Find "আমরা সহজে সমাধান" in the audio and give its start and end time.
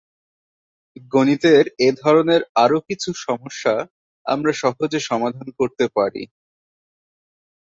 4.25-5.47